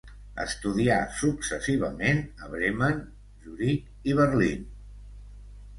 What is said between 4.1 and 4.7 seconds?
i Berlín.